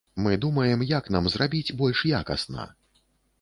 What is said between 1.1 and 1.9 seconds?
нам зрабіць